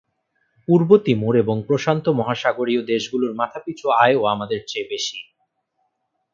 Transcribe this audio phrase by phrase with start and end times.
[0.67, 5.19] পূর্ব Timor এবং প্রশান্ত মহাসাগরীয় দেশগুলোর মাথাপিছু আয়ও আমাদের চেয়ে বেশি।